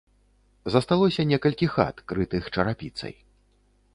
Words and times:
Засталося 0.75 1.25
некалькі 1.33 1.69
хат, 1.75 1.95
крытых 2.11 2.43
чарапіцай. 2.55 3.13